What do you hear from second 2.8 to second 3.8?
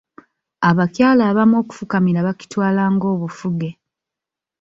ng’obufuge.